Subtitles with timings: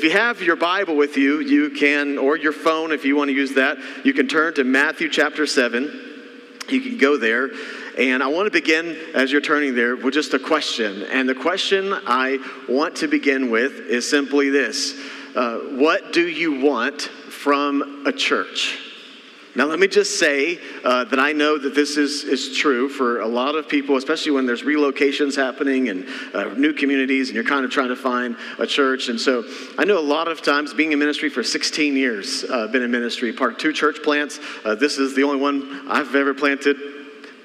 [0.00, 3.30] If you have your Bible with you, you can, or your phone if you want
[3.30, 5.90] to use that, you can turn to Matthew chapter 7.
[6.68, 7.50] You can go there.
[7.98, 11.02] And I want to begin, as you're turning there, with just a question.
[11.02, 12.38] And the question I
[12.68, 14.94] want to begin with is simply this
[15.34, 18.87] uh, What do you want from a church?
[19.56, 23.20] Now, let me just say uh, that I know that this is, is true for
[23.20, 27.44] a lot of people, especially when there's relocations happening and uh, new communities, and you're
[27.44, 29.08] kind of trying to find a church.
[29.08, 29.44] And so
[29.76, 32.90] I know a lot of times, being in ministry for 16 years, uh, been in
[32.90, 34.38] ministry, part two church plants.
[34.64, 36.76] Uh, this is the only one I've ever planted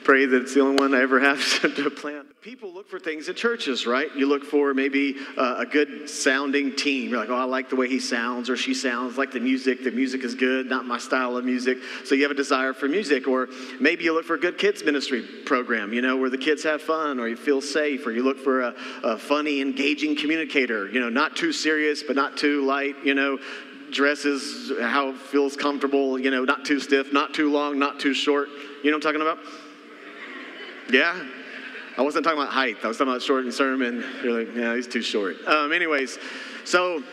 [0.03, 1.39] pray that it's the only one I ever have
[1.75, 2.22] to plant.
[2.43, 4.13] People look for things at churches, right?
[4.17, 7.09] You look for maybe uh, a good sounding team.
[7.09, 9.81] You're like, oh, I like the way he sounds or she sounds, like the music.
[9.81, 11.77] The music is good, not my style of music.
[12.03, 13.29] So you have a desire for music.
[13.29, 13.47] Or
[13.79, 16.81] maybe you look for a good kids ministry program, you know, where the kids have
[16.81, 18.05] fun or you feel safe.
[18.05, 18.75] Or you look for a,
[19.05, 23.39] a funny, engaging communicator, you know, not too serious, but not too light, you know,
[23.89, 28.13] dresses how it feels comfortable, you know, not too stiff, not too long, not too
[28.13, 28.49] short.
[28.83, 29.39] You know what I'm talking about?
[30.91, 31.25] Yeah?
[31.95, 32.77] I wasn't talking about height.
[32.83, 34.03] I was talking about short and sermon.
[34.23, 35.35] You're like, yeah, he's too short.
[35.45, 36.17] Um, anyways,
[36.65, 37.03] so,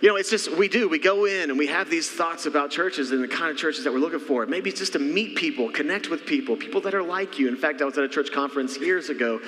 [0.00, 0.88] you know, it's just, we do.
[0.88, 3.84] We go in and we have these thoughts about churches and the kind of churches
[3.84, 4.46] that we're looking for.
[4.46, 7.48] Maybe it's just to meet people, connect with people, people that are like you.
[7.48, 9.40] In fact, I was at a church conference years ago,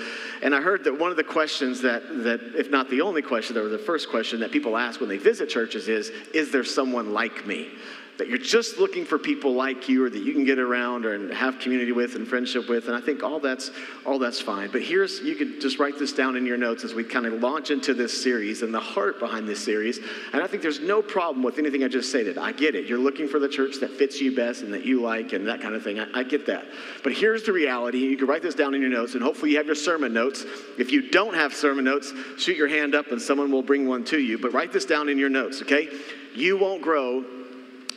[0.42, 3.56] and I heard that one of the questions that, that if not the only question,
[3.56, 7.14] or the first question that people ask when they visit churches is, is there someone
[7.14, 7.70] like me?
[8.18, 11.32] That you're just looking for people like you or that you can get around or
[11.34, 13.70] have community with and friendship with and i think all that's
[14.04, 14.70] all that's fine.
[14.70, 17.34] But here's you could just write this down in your notes as we kind of
[17.42, 19.98] launch into this series and the heart behind this series
[20.32, 22.38] and i think there's no problem with anything i just stated.
[22.38, 22.86] I get it.
[22.86, 25.60] You're looking for the church that fits you best and that you like and that
[25.60, 25.98] kind of thing.
[25.98, 26.66] I, I get that.
[27.02, 27.98] But here's the reality.
[27.98, 30.44] You can write this down in your notes and hopefully you have your sermon notes.
[30.78, 34.04] If you don't have sermon notes shoot your hand up and someone will bring one
[34.06, 34.38] to you.
[34.38, 35.88] But write this down in your notes okay?
[36.34, 37.24] You won't grow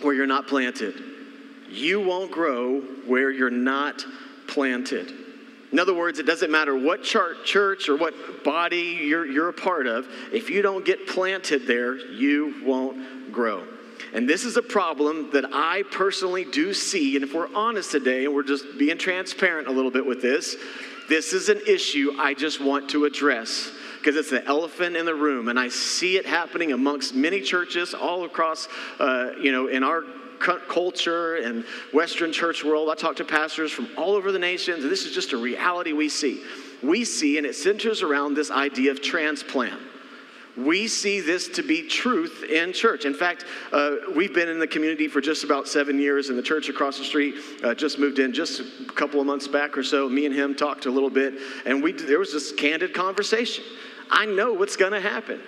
[0.01, 1.01] where you're not planted.
[1.69, 4.03] You won't grow where you're not
[4.47, 5.13] planted.
[5.71, 9.85] In other words, it doesn't matter what church or what body you're, you're a part
[9.85, 13.63] of, if you don't get planted there, you won't grow.
[14.13, 17.15] And this is a problem that I personally do see.
[17.15, 20.55] And if we're honest today and we're just being transparent a little bit with this,
[21.07, 25.13] this is an issue I just want to address because it's the elephant in the
[25.13, 25.49] room.
[25.49, 28.67] And I see it happening amongst many churches all across,
[28.99, 30.03] uh, you know, in our
[30.39, 32.89] culture and Western church world.
[32.89, 35.91] I talk to pastors from all over the nations, and this is just a reality
[35.91, 36.43] we see.
[36.81, 39.81] We see, and it centers around this idea of transplant.
[40.57, 43.05] We see this to be truth in church.
[43.05, 46.43] In fact, uh, we've been in the community for just about seven years, and the
[46.43, 49.83] church across the street uh, just moved in just a couple of months back or
[49.83, 50.09] so.
[50.09, 51.35] Me and him talked a little bit,
[51.65, 53.63] and we there was this candid conversation.
[54.09, 55.41] I know what's going to happen.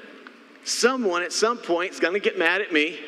[0.64, 3.00] Someone at some point is going to get mad at me,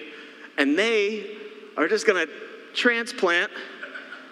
[0.58, 1.38] and they
[1.78, 2.34] are just going to
[2.74, 3.52] transplant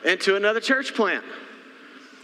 [0.04, 1.24] into another church plant.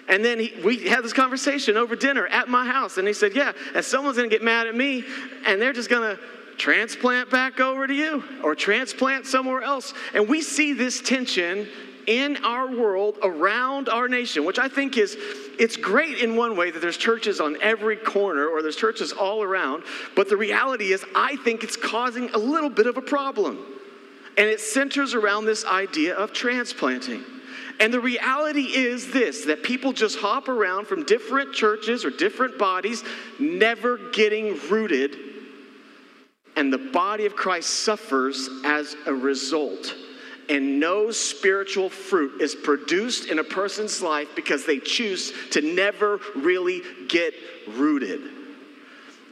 [0.07, 3.35] And then he, we had this conversation over dinner at my house, and he said,
[3.35, 5.03] Yeah, and someone's gonna get mad at me,
[5.45, 6.17] and they're just gonna
[6.57, 9.93] transplant back over to you or transplant somewhere else.
[10.13, 11.67] And we see this tension
[12.07, 15.17] in our world around our nation which i think is
[15.59, 19.43] it's great in one way that there's churches on every corner or there's churches all
[19.43, 19.83] around
[20.15, 23.65] but the reality is i think it's causing a little bit of a problem.
[24.37, 27.23] And it centers around this idea of transplanting.
[27.79, 32.57] And the reality is this that people just hop around from different churches or different
[32.57, 33.03] bodies
[33.39, 35.17] never getting rooted
[36.55, 39.93] and the body of christ suffers as a result
[40.49, 46.19] and no spiritual fruit is produced in a person's life because they choose to never
[46.35, 47.33] really get
[47.67, 48.21] rooted.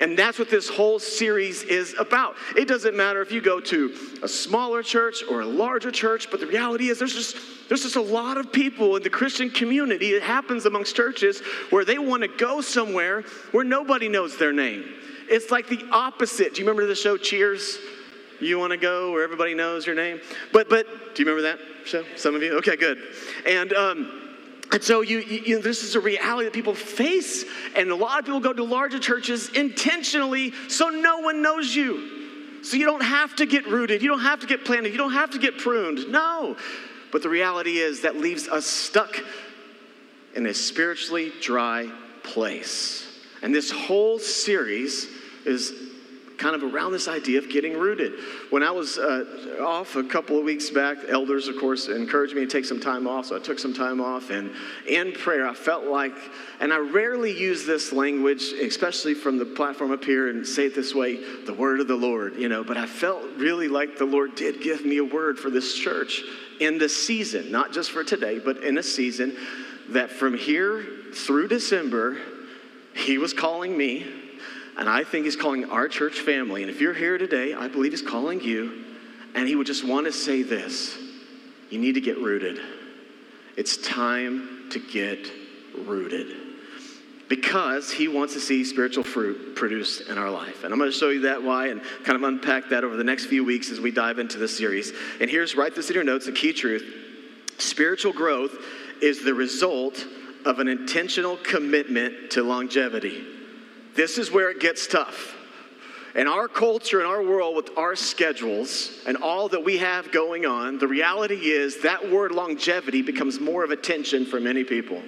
[0.02, 2.36] And that's what this whole series is about.
[2.58, 6.42] It doesn't matter if you go to a smaller church or a larger church, but
[6.42, 7.38] the reality is there's just
[7.70, 10.09] there's just a lot of people in the Christian community.
[10.09, 14.84] It happens amongst churches where they want to go somewhere where nobody knows their name.
[15.30, 16.54] It's like the opposite.
[16.54, 17.80] Do you remember the show Cheers?
[18.45, 20.21] You want to go where everybody knows your name?
[20.53, 22.06] But, but, do you remember that show?
[22.15, 22.57] Some of you?
[22.59, 23.00] Okay, good.
[23.45, 24.25] And, um,
[24.71, 27.44] and so you, you, know, this is a reality that people face,
[27.75, 32.62] and a lot of people go to larger churches intentionally so no one knows you.
[32.63, 35.13] So you don't have to get rooted, you don't have to get planted, you don't
[35.13, 36.09] have to get pruned.
[36.09, 36.56] No.
[37.12, 39.19] But the reality is that leaves us stuck
[40.36, 41.89] in a spiritually dry
[42.24, 43.07] place.
[43.41, 45.07] And this whole series
[45.45, 45.85] is
[46.38, 48.14] kind of around this idea of getting rooted.
[48.50, 52.42] When I was uh, off a couple of weeks back, elders, of course, encouraged me
[52.42, 53.28] to take some time off.
[53.28, 54.30] So I took some time off.
[54.30, 54.52] And
[54.88, 56.16] in prayer, I felt like,
[56.60, 60.76] and I rarely use this language, especially from the platform up here, and say it
[60.76, 64.06] this way the word of the Lord, you know, but I felt really like the
[64.06, 66.24] Lord did give me a word for this church
[66.60, 69.36] in the season, not just for today, but in a season
[69.90, 72.18] that from here through December,
[72.96, 74.25] He was calling me
[74.77, 76.62] and I think he's calling our church family.
[76.62, 78.83] And if you're here today, I believe he's calling you.
[79.33, 80.98] And he would just want to say this
[81.69, 82.60] you need to get rooted.
[83.57, 85.27] It's time to get
[85.86, 86.27] rooted.
[87.27, 90.63] Because he wants to see spiritual fruit produced in our life.
[90.63, 93.04] And I'm going to show you that why and kind of unpack that over the
[93.04, 94.94] next few weeks as we dive into this series.
[95.19, 96.83] And here's, write this in your notes, the key truth.
[97.57, 98.54] Spiritual growth
[99.01, 100.06] is the result
[100.45, 103.35] of an intentional commitment to longevity.
[103.95, 105.36] This is where it gets tough.
[106.15, 110.45] In our culture, in our world, with our schedules and all that we have going
[110.45, 115.01] on, the reality is that word longevity becomes more of a tension for many people.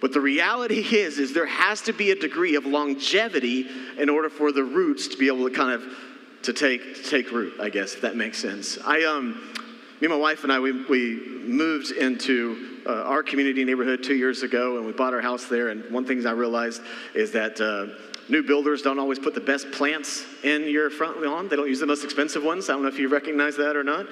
[0.00, 3.66] But the reality is, is there has to be a degree of longevity
[3.98, 5.84] in order for the roots to be able to kind of
[6.42, 7.54] to take take root.
[7.60, 8.78] I guess if that makes sense.
[8.84, 9.54] I um,
[10.00, 14.14] me and my wife and I we we moved into uh, our community neighborhood two
[14.14, 15.70] years ago, and we bought our house there.
[15.70, 16.82] And one thing I realized
[17.14, 17.86] is that uh,
[18.28, 21.48] new builders don't always put the best plants in your front lawn.
[21.48, 22.68] They don't use the most expensive ones.
[22.68, 24.06] I don't know if you recognize that or not.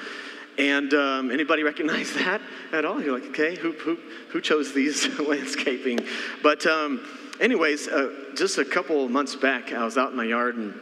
[0.56, 2.40] And um, anybody recognize that
[2.72, 3.02] at all?
[3.02, 3.98] You're like, okay, who, who,
[4.30, 6.00] who chose these landscaping?
[6.42, 7.06] But um,
[7.40, 10.74] anyways, uh, just a couple months back, I was out in my yard and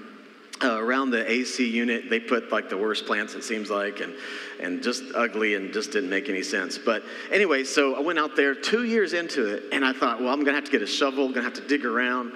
[0.64, 4.14] uh, around the AC unit, they put like the worst plants, it seems like, and,
[4.60, 6.78] and just ugly and just didn't make any sense.
[6.78, 10.32] But anyway, so I went out there two years into it, and I thought, well,
[10.32, 12.32] I'm gonna have to get a shovel, gonna have to dig around.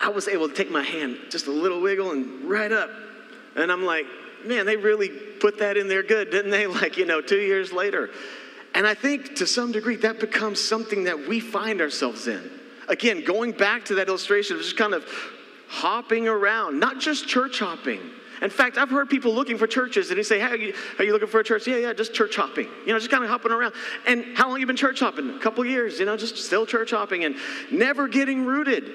[0.00, 2.90] I was able to take my hand, just a little wiggle, and right up.
[3.56, 4.06] And I'm like,
[4.44, 6.66] man, they really put that in there good, didn't they?
[6.78, 8.10] Like, you know, two years later.
[8.74, 12.50] And I think to some degree that becomes something that we find ourselves in.
[12.88, 15.04] Again, going back to that illustration of just kind of
[15.68, 18.00] hopping around, not just church hopping.
[18.40, 21.04] In fact, I've heard people looking for churches and they say, hey, are you, are
[21.04, 21.66] you looking for a church?
[21.66, 22.68] Yeah, yeah, just church hopping.
[22.86, 23.74] You know, just kind of hopping around.
[24.06, 25.30] And how long you been church hopping?
[25.30, 27.36] A couple years, you know, just still church hopping and
[27.70, 28.90] never getting rooted.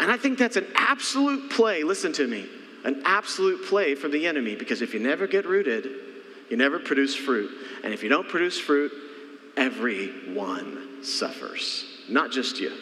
[0.00, 2.48] And I think that's an absolute play, listen to me,
[2.84, 5.88] an absolute play from the enemy because if you never get rooted,
[6.50, 7.50] you never produce fruit.
[7.84, 8.92] And if you don't produce fruit,
[9.56, 11.84] everyone suffers.
[12.08, 12.72] Not just you,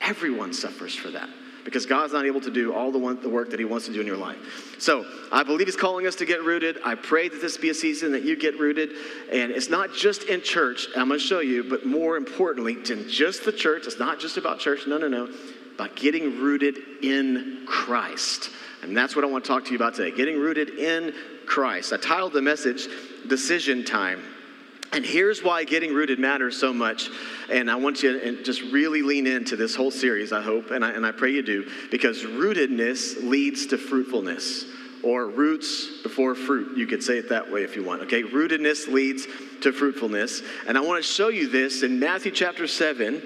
[0.00, 1.28] everyone suffers for that
[1.64, 3.92] because God's not able to do all the, one, the work that He wants to
[3.92, 4.76] do in your life.
[4.78, 6.78] So I believe He's calling us to get rooted.
[6.84, 8.90] I pray that this be a season that you get rooted.
[9.32, 13.08] And it's not just in church, I'm going to show you, but more importantly, than
[13.08, 13.86] just the church.
[13.86, 14.86] It's not just about church.
[14.86, 15.28] No, no, no.
[15.74, 18.50] About getting rooted in Christ.
[18.82, 21.14] And that's what I want to talk to you about today getting rooted in
[21.46, 21.92] Christ.
[21.92, 22.88] I titled the message
[23.28, 24.22] Decision Time.
[24.92, 27.08] And here's why getting rooted matters so much.
[27.50, 30.84] And I want you to just really lean into this whole series, I hope, and
[30.84, 34.66] I, and I pray you do, because rootedness leads to fruitfulness,
[35.02, 36.76] or roots before fruit.
[36.76, 38.22] You could say it that way if you want, okay?
[38.22, 39.26] Rootedness leads
[39.62, 40.42] to fruitfulness.
[40.68, 43.22] And I want to show you this in Matthew chapter 7.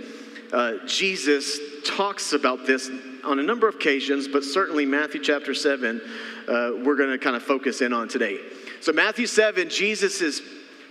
[0.52, 2.88] Uh, Jesus talks about this
[3.24, 6.00] on a number of occasions, but certainly Matthew chapter 7,
[6.46, 8.38] uh, we're going to kind of focus in on today.
[8.80, 10.40] So, Matthew 7, Jesus is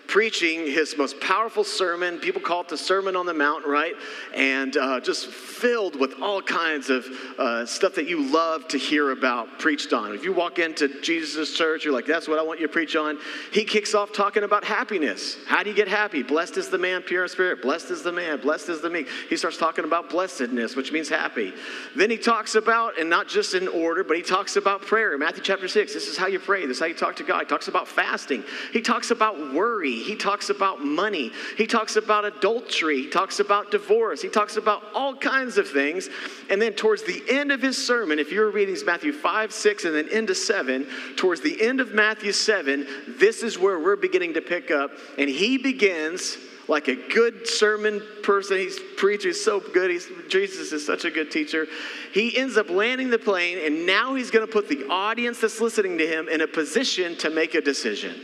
[0.08, 2.20] preaching his most powerful sermon.
[2.20, 3.94] People call it the Sermon on the Mount, right?
[4.34, 7.06] And uh, just filled with all kinds of
[7.38, 10.14] uh, stuff that you love to hear about preached on.
[10.14, 12.96] If you walk into Jesus' church, you're like, that's what I want you to preach
[12.96, 13.18] on.
[13.52, 15.38] He kicks off talking about happiness.
[15.48, 16.24] How do you get happy?
[16.24, 17.62] Blessed is the man, pure in spirit.
[17.62, 19.08] Blessed is the man, blessed is the meek.
[19.30, 21.54] He starts talking about blessedness, which means happy.
[21.96, 25.18] Then he talks about, and not just in order, but he talks about prayer.
[25.18, 27.40] Matthew chapter 6, this is how you pray, this is how you talk to God.
[27.40, 28.44] He talks about fasting.
[28.74, 29.95] He talks about worry.
[30.04, 31.32] He talks about money.
[31.58, 33.04] He talks about adultery.
[33.04, 34.22] He talks about divorce.
[34.22, 36.10] He talks about all kinds of things.
[36.50, 39.96] And then towards the end of his sermon, if you're reading Matthew 5, 6, and
[39.96, 42.88] then into 7, towards the end of Matthew 7,
[43.20, 44.92] this is where we're beginning to pick up.
[45.18, 46.38] And he begins
[46.68, 48.58] like a good sermon person.
[48.58, 49.92] He's preaching so good.
[49.92, 51.68] He's, Jesus is such a good teacher.
[52.14, 55.62] He ends up landing the plane, and now he's going to put the audience that's
[55.62, 58.16] listening to him in a position to make a decision.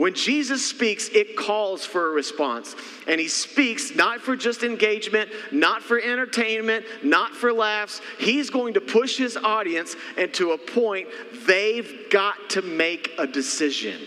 [0.00, 2.74] When Jesus speaks, it calls for a response.
[3.06, 8.00] And he speaks not for just engagement, not for entertainment, not for laughs.
[8.18, 11.08] He's going to push his audience into a point
[11.46, 14.00] they've got to make a decision,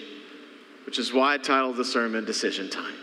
[0.88, 2.96] which is why I titled the sermon Decision Time.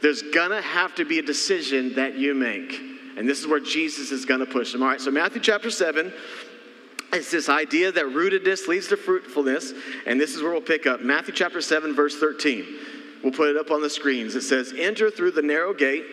[0.00, 2.72] There's gonna have to be a decision that you make.
[3.18, 4.82] And this is where Jesus is gonna push them.
[4.82, 6.10] All right, so Matthew chapter 7.
[7.14, 9.72] It's this idea that rootedness leads to fruitfulness,
[10.04, 12.66] and this is where we'll pick up Matthew chapter 7, verse 13.
[13.22, 14.34] We'll put it up on the screens.
[14.34, 16.04] It says, Enter through the narrow gate,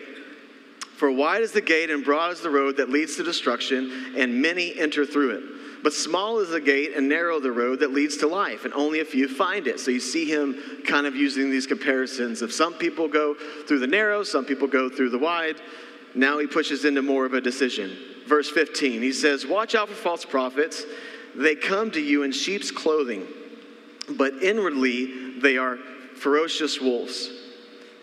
[0.96, 4.40] for wide is the gate and broad is the road that leads to destruction, and
[4.40, 5.42] many enter through it.
[5.82, 9.00] But small is the gate and narrow the road that leads to life, and only
[9.00, 9.80] a few find it.
[9.80, 10.56] So you see him
[10.86, 13.34] kind of using these comparisons of some people go
[13.66, 15.56] through the narrow, some people go through the wide.
[16.14, 17.96] Now he pushes into more of a decision.
[18.26, 20.84] Verse 15, he says, Watch out for false prophets.
[21.34, 23.26] They come to you in sheep's clothing,
[24.10, 25.76] but inwardly they are
[26.16, 27.30] ferocious wolves.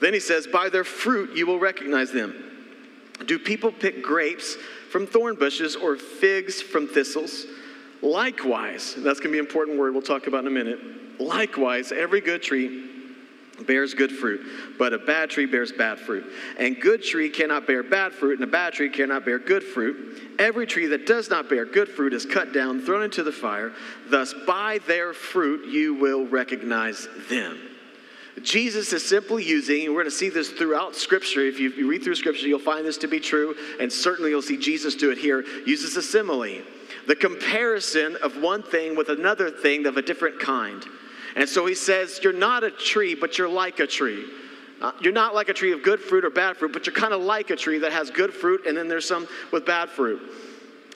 [0.02, 2.46] Then he says, By their fruit you will recognize them.
[3.26, 4.56] Do people pick grapes
[4.90, 7.46] from thorn bushes or figs from thistles?
[8.02, 10.80] Likewise, that's going to be an important word we'll talk about in a minute.
[11.20, 12.99] Likewise, every good tree
[13.66, 14.42] bears good fruit,
[14.78, 16.26] but a bad tree bears bad fruit.
[16.58, 20.36] And good tree cannot bear bad fruit, and a bad tree cannot bear good fruit.
[20.40, 23.74] Every tree that does not bear good fruit is cut down, thrown into the fire.
[24.08, 27.60] Thus, by their fruit you will recognize them.
[28.44, 31.42] Jesus is simply using, and we're going to see this throughout Scripture.
[31.42, 34.42] If you, you read through Scripture, you'll find this to be true, and certainly you'll
[34.42, 35.44] see Jesus do it here.
[35.66, 36.62] Uses a simile,
[37.08, 40.86] the comparison of one thing with another thing of a different kind.
[41.36, 44.26] And so he says, You're not a tree, but you're like a tree.
[44.82, 47.14] Uh, you're not like a tree of good fruit or bad fruit, but you're kind
[47.14, 50.22] of like a tree that has good fruit, and then there's some with bad fruit.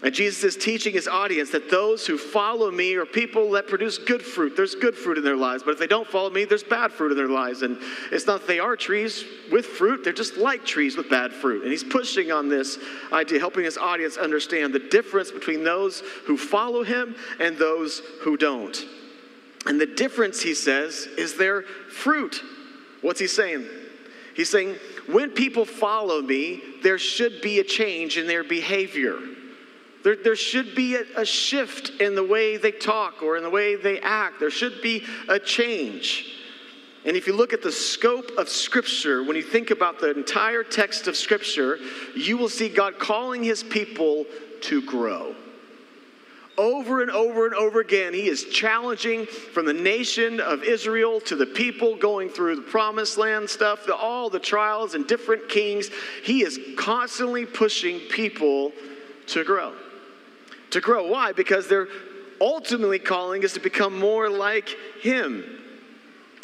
[0.03, 3.97] And Jesus is teaching his audience that those who follow me are people that produce
[3.97, 4.53] good fruit.
[4.53, 7.11] There's good fruit in their lives, but if they don't follow me, there's bad fruit
[7.11, 7.61] in their lives.
[7.61, 7.77] And
[8.11, 11.63] it's not that they are trees with fruit, they're just like trees with bad fruit.
[11.63, 12.79] And he's pushing on this
[13.13, 18.35] idea, helping his audience understand the difference between those who follow him and those who
[18.35, 18.85] don't.
[19.65, 22.43] And the difference, he says, is their fruit.
[23.01, 23.65] What's he saying?
[24.35, 24.75] He's saying,
[25.07, 29.19] when people follow me, there should be a change in their behavior.
[30.03, 33.49] There, there should be a, a shift in the way they talk or in the
[33.49, 34.39] way they act.
[34.39, 36.39] There should be a change.
[37.05, 40.63] And if you look at the scope of Scripture, when you think about the entire
[40.63, 41.77] text of Scripture,
[42.15, 44.25] you will see God calling his people
[44.61, 45.35] to grow.
[46.57, 51.35] Over and over and over again, he is challenging from the nation of Israel to
[51.35, 55.89] the people going through the promised land stuff, the, all the trials and different kings.
[56.23, 58.71] He is constantly pushing people
[59.27, 59.73] to grow
[60.73, 61.07] to grow.
[61.07, 61.31] Why?
[61.31, 61.87] Because they're
[62.41, 65.43] ultimately calling us to become more like Him.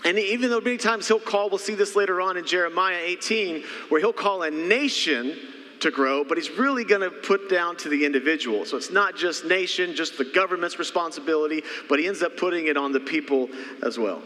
[0.05, 3.63] And even though many times He'll call, we'll see this later on in Jeremiah 18,
[3.89, 5.37] where He'll call a nation
[5.81, 8.65] to grow, but He's really going to put down to the individual.
[8.65, 12.77] So it's not just nation, just the government's responsibility, but He ends up putting it
[12.77, 13.49] on the people
[13.83, 14.21] as well.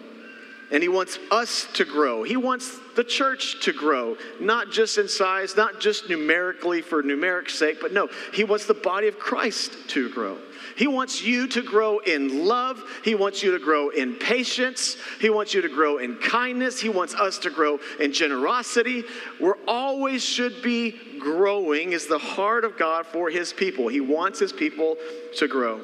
[0.72, 2.24] And he wants us to grow.
[2.24, 7.52] He wants the church to grow, not just in size, not just numerically for numeric
[7.52, 10.38] sake, but no, he wants the body of Christ to grow.
[10.76, 12.82] He wants you to grow in love.
[13.04, 14.98] He wants you to grow in patience.
[15.20, 16.80] He wants you to grow in kindness.
[16.80, 19.04] He wants us to grow in generosity.
[19.40, 23.88] We're always should be growing is the heart of God for his people.
[23.88, 24.98] He wants his people
[25.38, 25.82] to grow.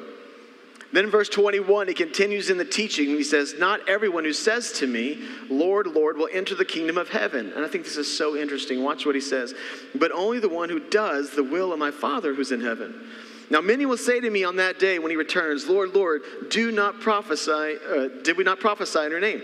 [0.92, 3.06] Then in verse 21, he continues in the teaching.
[3.06, 7.08] He says, Not everyone who says to me, Lord, Lord, will enter the kingdom of
[7.08, 7.52] heaven.
[7.54, 8.82] And I think this is so interesting.
[8.82, 9.54] Watch what he says.
[9.94, 13.08] But only the one who does the will of my Father who's in heaven.
[13.50, 16.70] Now, many will say to me on that day when he returns, Lord, Lord, do
[16.70, 19.42] not prophesy, uh, did we not prophesy in your name?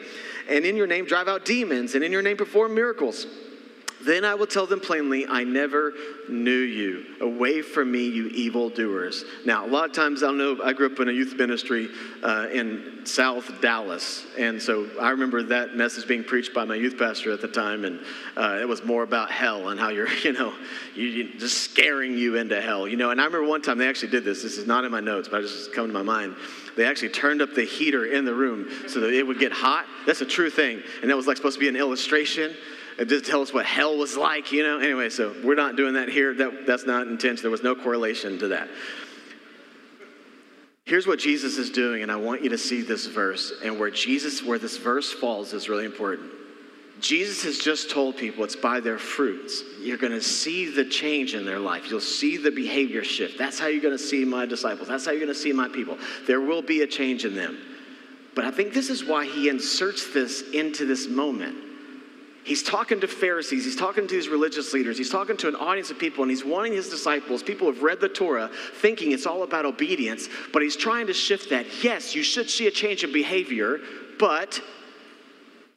[0.48, 3.26] And in your name drive out demons, and in your name perform miracles.
[4.05, 5.95] Then I will tell them plainly, I never
[6.29, 7.05] knew you.
[7.21, 9.25] Away from me, you evildoers.
[9.45, 11.88] Now, a lot of times I'll know I grew up in a youth ministry
[12.23, 14.26] uh, in South Dallas.
[14.38, 17.85] And so I remember that message being preached by my youth pastor at the time.
[17.85, 18.00] And
[18.37, 20.53] uh, it was more about hell and how you're, you know,
[20.95, 22.87] you, you, just scaring you into hell.
[22.87, 24.43] You know, and I remember one time they actually did this.
[24.43, 26.37] This is not in my notes, but I just come to my mind.
[26.76, 29.87] They actually turned up the heater in the room so that it would get hot.
[30.05, 30.83] That's a true thing.
[31.00, 32.55] And that was like supposed to be an illustration
[32.99, 34.79] it just tell us what hell was like, you know?
[34.79, 36.35] Anyway, so we're not doing that here.
[36.35, 37.43] That, that's not intentional.
[37.43, 38.69] There was no correlation to that.
[40.85, 43.53] Here's what Jesus is doing, and I want you to see this verse.
[43.62, 46.31] And where Jesus, where this verse falls is really important.
[47.00, 49.62] Jesus has just told people it's by their fruits.
[49.81, 51.91] You're going to see the change in their life.
[51.91, 53.37] You'll see the behavior shift.
[53.37, 54.88] That's how you're going to see my disciples.
[54.88, 55.99] That's how you're going to see my people.
[56.26, 57.59] There will be a change in them.
[58.35, 61.65] But I think this is why he inserts this into this moment
[62.47, 65.91] He's talking to Pharisees, he's talking to these religious leaders, he's talking to an audience
[65.91, 69.26] of people, and he's wanting his disciples, people who have read the Torah, thinking it's
[69.26, 71.67] all about obedience, but he's trying to shift that.
[71.83, 73.81] Yes, you should see a change in behavior,
[74.21, 74.62] but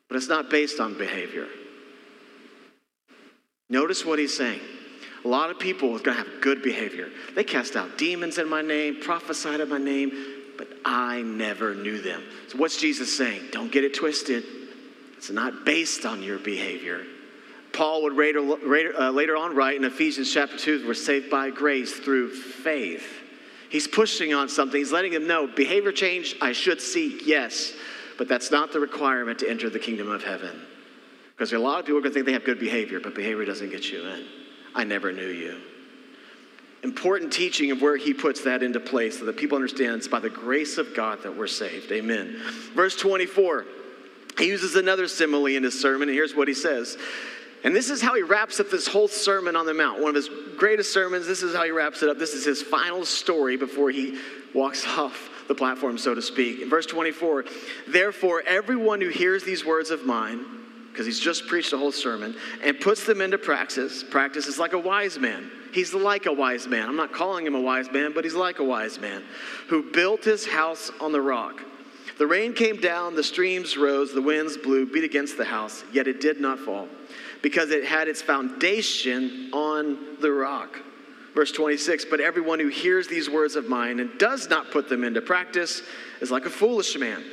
[0.09, 1.47] but it's not based on behavior.
[3.67, 4.59] Notice what he's saying.
[5.25, 7.09] A lot of people are going to have good behavior.
[7.35, 10.11] They cast out demons in my name, prophesied in my name,
[10.57, 12.23] but I never knew them.
[12.47, 13.49] So, what's Jesus saying?
[13.51, 14.43] Don't get it twisted.
[15.19, 17.05] It's not based on your behavior.
[17.73, 21.49] Paul would later, later, uh, later on write in Ephesians chapter 2 we're saved by
[21.49, 23.05] grace through faith.
[23.69, 24.79] He's pushing on something.
[24.79, 27.73] He's letting them know behavior change I should seek, yes,
[28.17, 30.61] but that's not the requirement to enter the kingdom of heaven.
[31.31, 33.43] Because a lot of people are going to think they have good behavior, but behavior
[33.43, 34.25] doesn't get you in.
[34.73, 35.59] I never knew you.
[36.81, 40.21] Important teaching of where he puts that into place so that people understand it's by
[40.21, 41.91] the grace of God that we're saved.
[41.91, 42.41] Amen.
[42.73, 43.65] Verse 24,
[44.37, 46.97] he uses another simile in his sermon, and here's what he says.
[47.63, 49.99] And this is how he wraps up this whole Sermon on the Mount.
[49.99, 51.27] One of his greatest sermons.
[51.27, 52.17] This is how he wraps it up.
[52.17, 54.17] This is his final story before he
[54.53, 56.61] walks off the platform, so to speak.
[56.61, 57.45] In verse 24,
[57.87, 60.45] therefore, everyone who hears these words of mine,
[60.89, 64.71] because he's just preached a whole sermon, and puts them into practice, practice is like
[64.71, 66.87] a wise man He's like a wise man.
[66.87, 69.23] I'm not calling him a wise man, but he's like a wise man
[69.67, 71.61] who built his house on the rock.
[72.17, 76.07] The rain came down, the streams rose, the winds blew, beat against the house, yet
[76.07, 76.87] it did not fall
[77.41, 80.79] because it had its foundation on the rock.
[81.33, 85.03] Verse 26 But everyone who hears these words of mine and does not put them
[85.03, 85.81] into practice
[86.21, 87.23] is like a foolish man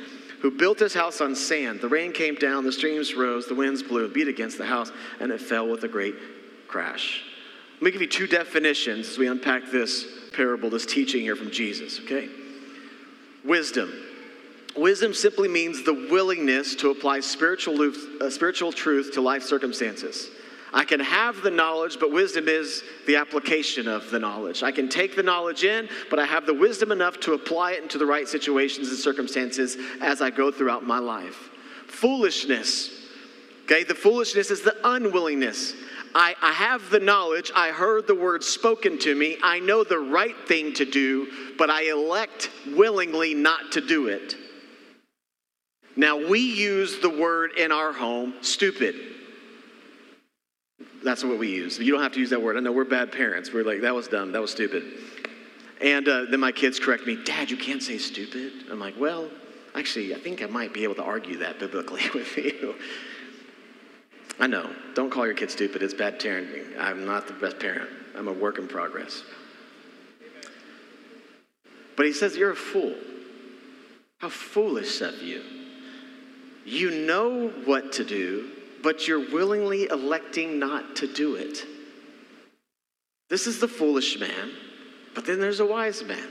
[0.41, 1.81] who built his house on sand.
[1.81, 5.31] The rain came down, the streams rose, the winds blew, beat against the house, and
[5.31, 6.15] it fell with a great
[6.67, 7.23] crash.
[7.75, 11.51] Let me give you two definitions as we unpack this parable, this teaching here from
[11.51, 12.29] Jesus, okay?
[13.43, 13.91] Wisdom.
[14.77, 17.91] Wisdom simply means the willingness to apply spiritual,
[18.21, 20.29] uh, spiritual truth to life circumstances.
[20.73, 24.63] I can have the knowledge, but wisdom is the application of the knowledge.
[24.63, 27.83] I can take the knowledge in, but I have the wisdom enough to apply it
[27.83, 31.49] into the right situations and circumstances as I go throughout my life.
[31.87, 32.91] Foolishness.
[33.63, 35.73] Okay, the foolishness is the unwillingness
[36.17, 39.99] I, I have the knowledge, I heard the word spoken to me, I know the
[39.99, 41.27] right thing to do,
[41.59, 44.35] but I elect willingly not to do it.
[45.97, 48.95] Now, we use the word in our home, stupid.
[51.03, 51.79] That's what we use.
[51.79, 52.55] You don't have to use that word.
[52.55, 53.51] I know we're bad parents.
[53.51, 54.83] We're like, that was dumb, that was stupid.
[55.81, 58.53] And uh, then my kids correct me, Dad, you can't say stupid.
[58.69, 59.27] I'm like, well,
[59.73, 62.75] actually, I think I might be able to argue that biblically with you.
[64.39, 64.71] I know.
[64.93, 65.81] Don't call your kid stupid.
[65.81, 66.79] It's bad parenting.
[66.79, 67.89] I'm not the best parent.
[68.15, 69.23] I'm a work in progress.
[71.95, 72.95] But he says, You're a fool.
[74.19, 75.56] How foolish of you.
[76.67, 78.51] You know what to do,
[78.83, 81.59] but you're willingly electing not to do it.
[83.29, 84.51] This is the foolish man,
[85.15, 86.27] but then there's a wise man.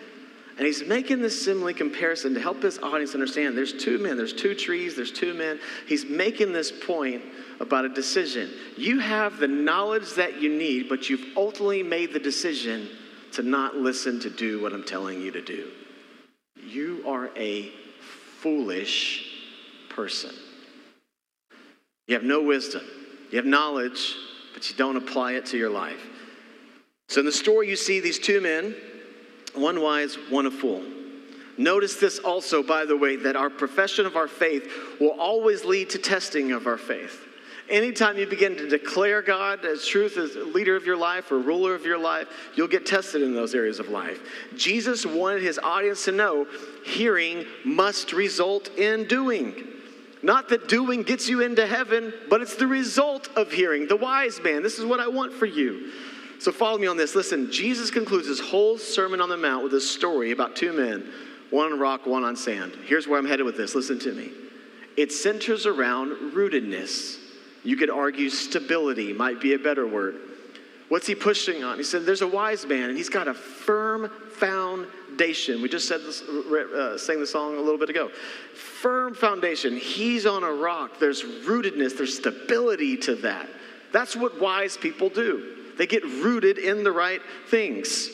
[0.59, 4.35] And he's making this simile comparison to help his audience understand there's two men, there's
[4.35, 5.59] two trees, there's two men.
[5.89, 7.23] He's making this point
[7.61, 8.51] about a decision.
[8.77, 12.91] You have the knowledge that you need, but you've ultimately made the decision
[13.33, 15.71] to not listen to do what I'm telling you to do.
[16.63, 17.71] You are a
[18.41, 19.26] foolish
[19.97, 20.31] person.
[22.07, 22.83] You have no wisdom,
[23.31, 24.15] you have knowledge,
[24.55, 26.01] but you don't apply it to your life.
[27.09, 28.77] So in the story, you see these two men
[29.55, 30.85] one wise, one a fool.
[31.57, 35.89] Notice this also, by the way, that our profession of our faith will always lead
[35.91, 37.23] to testing of our faith.
[37.69, 41.75] Anytime you begin to declare God as truth as leader of your life or ruler
[41.75, 44.21] of your life, you'll get tested in those areas of life.
[44.55, 46.47] Jesus wanted his audience to know
[46.85, 49.55] hearing must result in doing.
[50.27, 53.87] Not that doing gets you into heaven, but it's the result of hearing.
[53.87, 55.93] The wise man, this is what I want for you.
[56.41, 57.15] So follow me on this.
[57.15, 61.09] Listen, Jesus concludes his whole Sermon on the Mount with a story about two men,
[61.51, 62.73] one on rock, one on sand.
[62.87, 63.77] Here's where I'm headed with this.
[63.77, 64.33] Listen to me.
[64.97, 67.21] It centers around rootedness.
[67.63, 70.17] You could argue stability might be a better word.
[70.89, 71.79] What's he pushing on?
[71.79, 74.93] He said, There's a wise man, and he's got a firm foundation.
[75.19, 78.11] We just said this, uh, sang the song a little bit ago.
[78.55, 79.77] Firm foundation.
[79.77, 80.99] He's on a rock.
[80.99, 83.49] There's rootedness, there's stability to that.
[83.93, 85.57] That's what wise people do.
[85.79, 88.11] They get rooted in the right things.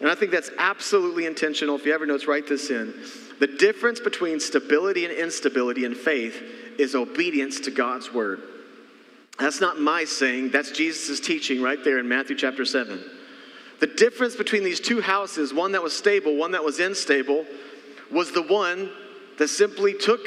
[0.00, 1.76] And I think that's absolutely intentional.
[1.76, 2.94] If you ever notice, write this in.
[3.38, 6.42] The difference between stability and instability in faith
[6.78, 8.42] is obedience to God's word.
[9.38, 13.02] That's not my saying, that's Jesus' teaching right there in Matthew chapter 7.
[13.82, 17.44] The difference between these two houses, one that was stable, one that was unstable,
[18.12, 18.88] was the one
[19.38, 20.20] that simply took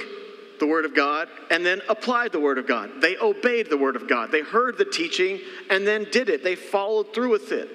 [0.60, 3.00] the Word of God and then applied the Word of God.
[3.00, 4.30] They obeyed the Word of God.
[4.30, 5.40] They heard the teaching
[5.70, 6.44] and then did it.
[6.44, 7.70] They followed through with it.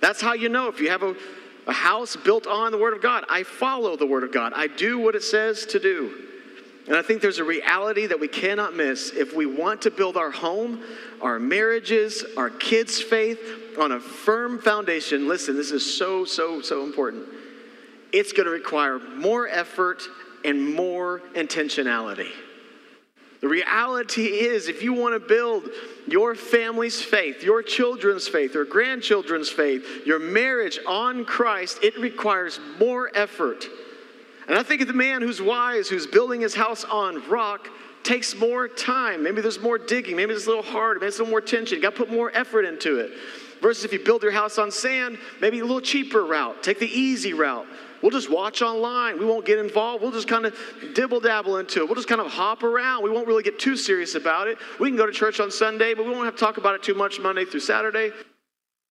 [0.00, 1.16] That's how you know if you have a,
[1.66, 3.24] a house built on the Word of God.
[3.28, 6.20] I follow the Word of God, I do what it says to do.
[6.86, 10.16] And I think there's a reality that we cannot miss if we want to build
[10.16, 10.84] our home,
[11.20, 15.28] our marriages, our kids' faith on a firm foundation.
[15.28, 17.26] Listen, this is so, so, so important.
[18.12, 20.02] It's going to require more effort
[20.44, 22.30] and more intentionality.
[23.40, 25.68] The reality is, if you want to build
[26.06, 32.58] your family's faith, your children's faith, or grandchildren's faith, your marriage on Christ, it requires
[32.78, 33.66] more effort
[34.48, 37.68] and I think the man who's wise, who's building his house on rock,
[38.02, 39.22] takes more time.
[39.22, 40.16] Maybe there's more digging.
[40.16, 41.00] Maybe it's a little harder.
[41.00, 41.76] Maybe it's a little more tension.
[41.76, 43.12] You got to put more effort into it.
[43.64, 46.62] Versus if you build your house on sand, maybe a little cheaper route.
[46.62, 47.66] Take the easy route.
[48.02, 49.18] We'll just watch online.
[49.18, 50.02] We won't get involved.
[50.02, 50.54] We'll just kind of
[50.92, 51.86] dibble dabble into it.
[51.86, 53.04] We'll just kind of hop around.
[53.04, 54.58] We won't really get too serious about it.
[54.78, 56.82] We can go to church on Sunday, but we won't have to talk about it
[56.82, 58.10] too much Monday through Saturday.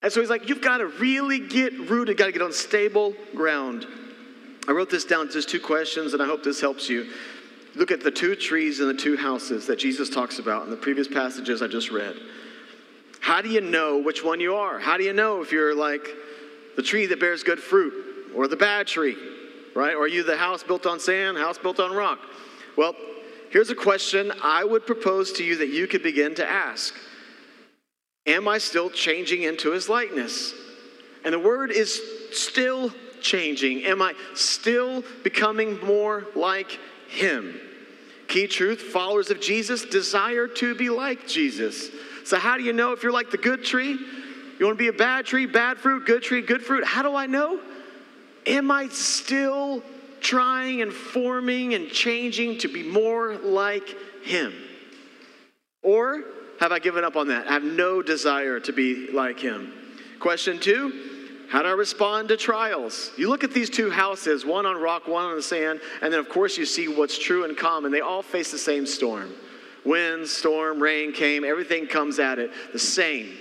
[0.02, 3.14] And so he's like, you've got to really get rooted, got to get on stable
[3.36, 3.86] ground.
[4.68, 7.12] I wrote this down, just two questions, and I hope this helps you.
[7.76, 10.78] Look at the two trees and the two houses that Jesus talks about in the
[10.78, 12.16] previous passages I just read.
[13.24, 14.80] How do you know which one you are?
[14.80, 16.06] How do you know if you're like
[16.76, 17.94] the tree that bears good fruit
[18.36, 19.16] or the bad tree,
[19.74, 19.96] right?
[19.96, 22.20] Or are you the house built on sand, house built on rock?
[22.78, 22.94] Well,
[23.50, 26.94] here's a question I would propose to you that you could begin to ask
[28.26, 30.54] Am I still changing into his likeness?
[31.24, 32.02] And the word is
[32.34, 33.86] still changing?
[33.86, 37.58] Am I still becoming more like Him?
[38.28, 41.90] Key truth followers of Jesus desire to be like Jesus.
[42.26, 43.98] So, how do you know if you're like the good tree?
[44.60, 46.86] You want to be a bad tree, bad fruit, good tree, good fruit?
[46.86, 47.60] How do I know?
[48.46, 49.82] Am I still
[50.22, 54.54] trying and forming and changing to be more like Him?
[55.82, 56.24] Or
[56.60, 57.48] have I given up on that?
[57.48, 59.74] I have no desire to be like Him.
[60.20, 61.14] Question two
[61.54, 63.12] how do I respond to trials?
[63.16, 66.20] You look at these two houses, one on rock, one on the sand, and then
[66.20, 67.92] of course you see what's true and common.
[67.92, 69.32] They all face the same storm.
[69.86, 73.38] Wind, storm, rain came, everything comes at it the same.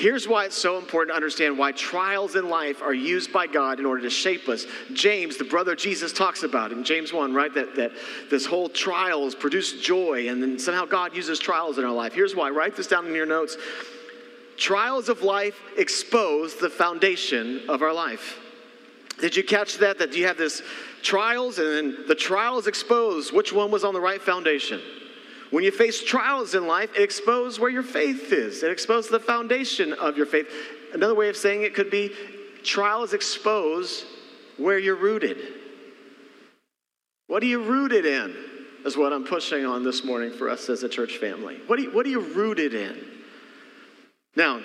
[0.00, 3.78] Here's why it's so important to understand why trials in life are used by God
[3.78, 4.64] in order to shape us.
[4.94, 7.52] James, the brother Jesus, talks about in James 1, right?
[7.52, 7.92] That, that
[8.30, 12.14] this whole trials produce joy, and then somehow God uses trials in our life.
[12.14, 12.48] Here's why.
[12.48, 13.58] Write this down in your notes.
[14.56, 18.38] Trials of life expose the foundation of our life.
[19.20, 19.98] Did you catch that?
[19.98, 20.62] That you have this
[21.02, 24.80] trials, and then the trials expose which one was on the right foundation.
[25.50, 28.62] When you face trials in life, it exposes where your faith is.
[28.62, 30.46] It exposes the foundation of your faith.
[30.94, 32.14] Another way of saying it could be
[32.62, 34.04] trials expose
[34.56, 35.38] where you're rooted.
[37.26, 38.36] What are you rooted in?
[38.84, 41.60] Is what I'm pushing on this morning for us as a church family.
[41.66, 42.96] What are you, what are you rooted in?
[44.36, 44.62] Now,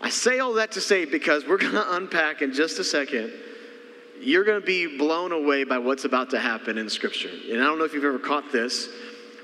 [0.00, 3.32] I say all that to say because we're going to unpack in just a second.
[4.20, 7.30] You're going to be blown away by what's about to happen in Scripture.
[7.30, 8.88] And I don't know if you've ever caught this,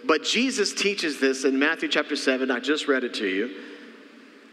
[0.07, 2.51] but Jesus teaches this in Matthew chapter 7.
[2.51, 3.63] I just read it to you.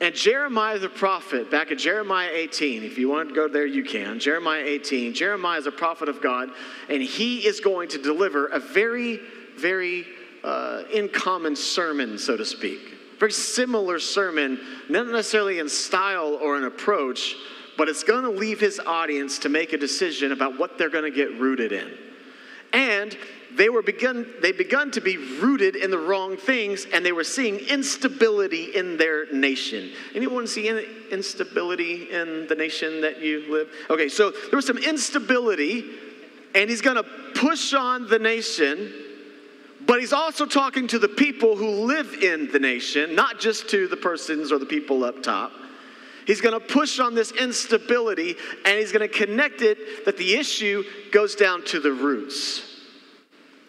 [0.01, 3.83] And Jeremiah the prophet, back in Jeremiah 18, if you want to go there, you
[3.83, 4.19] can.
[4.19, 5.13] Jeremiah 18.
[5.13, 6.49] Jeremiah is a prophet of God,
[6.89, 9.19] and he is going to deliver a very,
[9.55, 10.05] very
[10.43, 16.57] uh, in common sermon, so to speak very similar sermon, not necessarily in style or
[16.57, 17.37] in approach,
[17.77, 21.09] but it's going to leave his audience to make a decision about what they're going
[21.09, 21.89] to get rooted in.
[22.73, 23.17] And
[23.55, 27.23] they were begun they begun to be rooted in the wrong things and they were
[27.23, 33.69] seeing instability in their nation anyone see any instability in the nation that you live
[33.89, 35.91] okay so there was some instability
[36.55, 38.93] and he's going to push on the nation
[39.85, 43.87] but he's also talking to the people who live in the nation, not just to
[43.87, 45.51] the persons or the people up top.
[46.25, 48.35] He's going to push on this instability
[48.65, 52.72] and he's going to connect it that the issue goes down to the roots.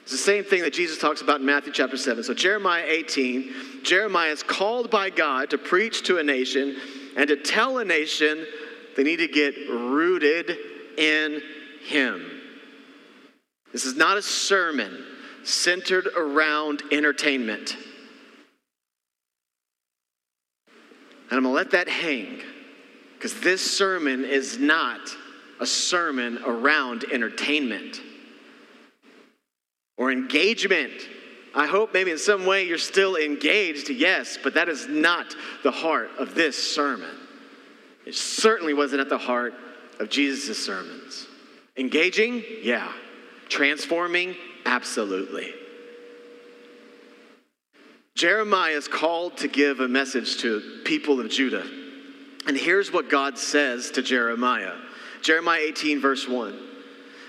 [0.05, 2.25] It's the same thing that Jesus talks about in Matthew chapter 7.
[2.25, 6.77] So, Jeremiah 18, Jeremiah is called by God to preach to a nation
[7.17, 8.47] and to tell a nation
[8.99, 10.59] they need to get rooted
[10.99, 11.41] in
[11.87, 12.23] Him.
[13.73, 15.07] This is not a sermon
[15.43, 17.75] centered around entertainment.
[21.31, 22.43] And I'm going to let that hang
[23.15, 25.01] because this sermon is not
[25.61, 28.03] a sermon around entertainment
[29.97, 30.93] or engagement.
[31.55, 35.71] I hope maybe in some way you're still engaged, yes, but that is not the
[35.71, 37.11] heart of this sermon.
[38.05, 39.55] It certainly wasn't at the heart
[40.01, 41.27] of Jesus' sermons.
[41.77, 42.43] Engaging?
[42.63, 42.93] Yeah.
[43.49, 44.37] Transforming?
[44.67, 45.55] Absolutely.
[48.15, 51.67] Jeremiah is called to give a message to people of Judah.
[52.47, 54.75] And here's what God says to Jeremiah
[55.23, 56.74] Jeremiah 18, verse 1.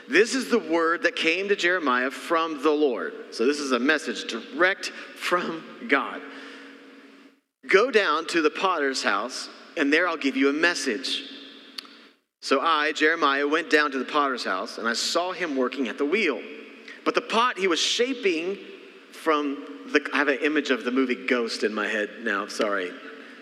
[0.07, 3.13] This is the word that came to Jeremiah from the Lord.
[3.31, 6.21] So this is a message direct from God.
[7.67, 11.23] Go down to the potter's house, and there I'll give you a message.
[12.41, 15.97] So I, Jeremiah, went down to the potter's house, and I saw him working at
[15.97, 16.39] the wheel.
[17.03, 18.57] But the pot he was shaping
[19.11, 20.07] from the.
[20.13, 22.47] I have an image of the movie Ghost in my head now.
[22.47, 22.91] Sorry.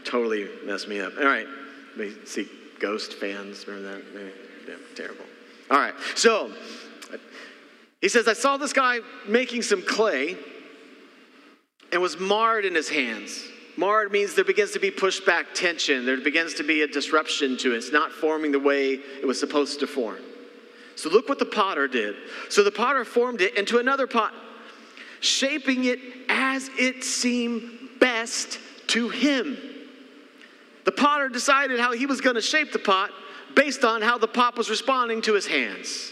[0.06, 1.14] Totally messed me up.
[1.18, 1.48] All right.
[1.98, 2.50] Let me See,
[2.80, 4.34] Ghost fans, remember that?
[4.68, 5.26] Yeah, terrible.
[5.74, 5.96] All right.
[6.14, 6.52] So
[8.00, 10.38] he says, I saw this guy making some clay
[11.92, 13.44] and was marred in his hands.
[13.76, 16.06] Marred means there begins to be pushback tension.
[16.06, 17.78] There begins to be a disruption to it.
[17.78, 20.20] It's not forming the way it was supposed to form.
[20.96, 22.18] So look what the potter did.
[22.50, 24.32] So the potter formed it into another pot,
[25.22, 25.98] shaping it
[26.30, 28.60] as it seemed best
[28.90, 29.58] to him.
[30.86, 33.10] The potter decided how he was going to shape the pot
[33.56, 36.12] based on how the pot was responding to his hands.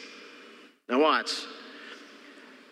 [0.90, 1.32] Now, watch.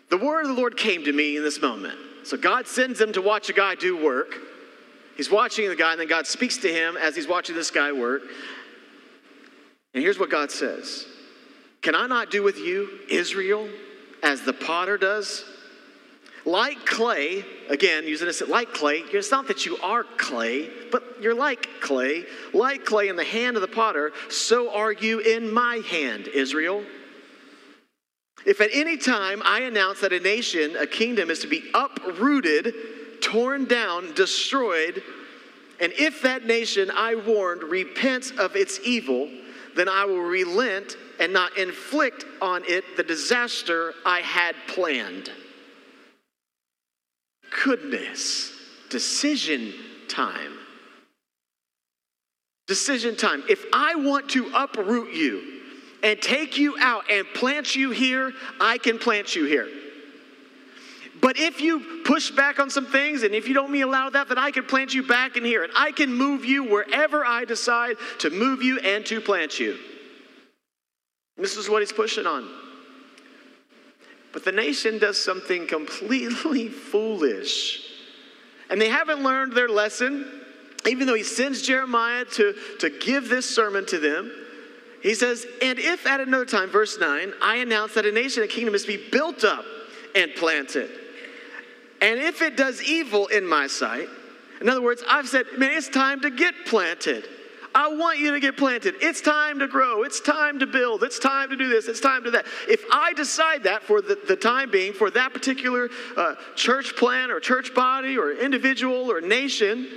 [0.10, 1.98] The word of the Lord came to me in this moment.
[2.24, 4.36] So, God sends him to watch a guy do work.
[5.16, 7.92] He's watching the guy, and then God speaks to him as he's watching this guy
[7.92, 8.22] work.
[9.94, 11.06] And here's what God says
[11.82, 13.68] Can I not do with you, Israel,
[14.24, 15.46] as the potter does?
[16.46, 21.36] Like clay, again, using this like clay, it's not that you are clay, but you're
[21.36, 22.26] like clay.
[22.54, 26.84] Like clay in the hand of the potter, so are you in my hand, Israel.
[28.46, 32.74] If at any time I announce that a nation, a kingdom, is to be uprooted,
[33.22, 35.04] torn down, destroyed,
[35.82, 39.30] and if that nation I warned repents of its evil,
[39.76, 45.32] then I will relent and not inflict on it the disaster I had planned
[47.64, 48.52] goodness.
[48.90, 49.74] Decision
[50.08, 50.54] time.
[52.68, 53.44] Decision time.
[53.50, 55.62] If I want to uproot you
[56.04, 59.68] and take you out and plant you here, I can plant you here.
[61.22, 64.38] But if you push back on some things and if you don't allow that, then
[64.38, 67.98] I can plant you back in here and I can move you wherever I decide
[68.20, 69.78] to move you and to plant you.
[71.38, 72.48] This is what he's pushing on.
[74.32, 77.86] But the nation does something completely foolish.
[78.70, 80.42] And they haven't learned their lesson.
[80.86, 84.32] Even though he sends Jeremiah to, to give this sermon to them,
[85.02, 88.48] he says, And if at another time, verse 9, I announce that a nation, a
[88.48, 89.66] kingdom is to be built up
[90.16, 90.90] and planted,
[92.02, 94.08] and if it does evil in my sight,
[94.62, 97.28] in other words, I've said, man, it's time to get planted.
[97.76, 98.96] I want you to get planted.
[99.02, 100.04] It's time to grow.
[100.04, 101.04] It's time to build.
[101.04, 101.88] It's time to do this.
[101.88, 102.46] It's time to that.
[102.68, 107.32] If I decide that for the, the time being, for that particular uh, church plan
[107.32, 109.88] or church body or individual or nation,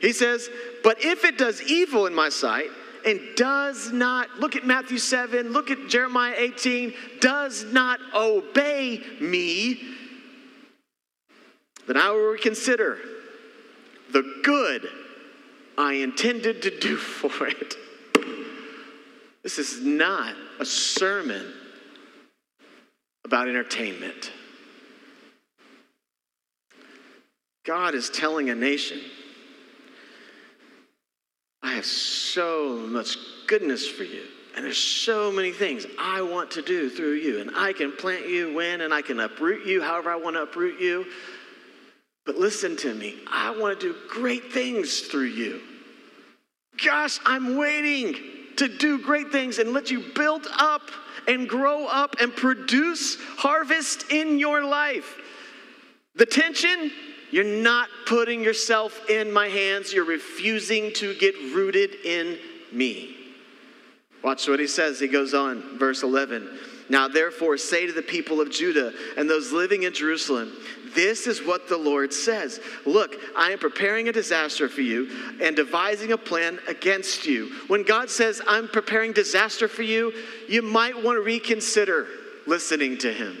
[0.00, 0.48] he says,
[0.84, 2.68] but if it does evil in my sight,
[3.06, 9.80] and does not, look at Matthew 7, look at Jeremiah 18, does not obey me,
[11.86, 12.98] then I will reconsider
[14.12, 14.88] the good
[15.78, 17.76] I intended to do for it.
[19.44, 21.54] This is not a sermon
[23.24, 24.32] about entertainment.
[27.64, 28.98] God is telling a nation,
[31.62, 34.24] I have so much goodness for you.
[34.56, 37.40] And there's so many things I want to do through you.
[37.40, 40.42] And I can plant you when, and I can uproot you however I want to
[40.42, 41.06] uproot you.
[42.28, 45.62] But listen to me, I want to do great things through you.
[46.84, 48.16] Gosh, I'm waiting
[48.56, 50.82] to do great things and let you build up
[51.26, 55.16] and grow up and produce harvest in your life.
[56.16, 56.92] The tension,
[57.30, 59.94] you're not putting yourself in my hands.
[59.94, 62.38] You're refusing to get rooted in
[62.70, 63.16] me.
[64.22, 65.00] Watch what he says.
[65.00, 66.58] He goes on, verse 11.
[66.90, 70.52] Now, therefore, say to the people of Judah and those living in Jerusalem,
[70.98, 75.54] this is what the Lord says Look, I am preparing a disaster for you and
[75.54, 77.54] devising a plan against you.
[77.68, 80.12] When God says, I'm preparing disaster for you,
[80.48, 82.08] you might want to reconsider
[82.48, 83.38] listening to Him.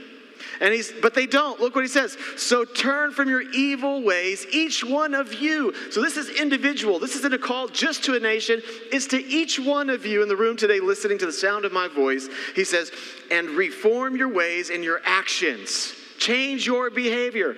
[0.60, 1.60] And he's, but they don't.
[1.60, 2.16] Look what he says.
[2.36, 5.72] So turn from your evil ways, each one of you.
[5.90, 6.98] So this is individual.
[6.98, 8.62] This isn't a call just to a nation.
[8.92, 11.72] It's to each one of you in the room today listening to the sound of
[11.72, 12.28] my voice.
[12.56, 12.90] He says,
[13.30, 15.94] and reform your ways and your actions.
[16.28, 17.56] Change your behavior.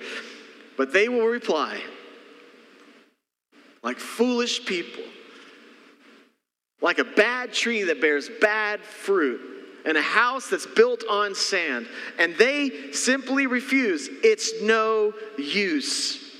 [0.77, 1.81] But they will reply,
[3.83, 5.03] like foolish people,
[6.81, 9.41] like a bad tree that bears bad fruit
[9.85, 11.85] and a house that's built on sand.
[12.17, 14.07] And they simply refuse.
[14.23, 16.33] It's no use.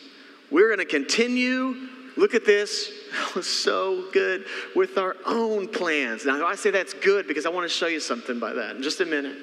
[0.49, 1.75] We're going to continue.
[2.15, 2.91] Look at this.
[3.11, 6.25] That was so good with our own plans.
[6.25, 8.83] Now, I say that's good because I want to show you something by that in
[8.83, 9.35] just a minute.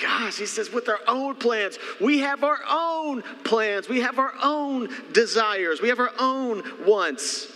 [0.00, 1.78] Gosh, he says, with our own plans.
[2.00, 3.88] We have our own plans.
[3.88, 5.80] We have our own desires.
[5.80, 7.48] We have our own wants.